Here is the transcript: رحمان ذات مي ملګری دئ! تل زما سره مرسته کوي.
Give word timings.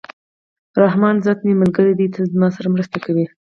رحمان 0.83 1.15
ذات 1.25 1.39
مي 1.45 1.53
ملګری 1.61 1.93
دئ! 1.99 2.07
تل 2.13 2.23
زما 2.33 2.47
سره 2.55 2.67
مرسته 2.75 2.97
کوي. 3.05 3.25